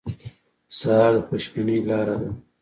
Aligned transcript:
سهار 0.77 1.13
د 1.15 1.17
خوشبینۍ 1.27 1.77
لاره 1.89 2.15
ده. 2.21 2.29